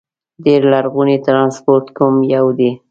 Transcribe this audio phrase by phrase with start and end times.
[0.45, 2.71] ډېر لرغونی ترانسپورت کوم یو دي؟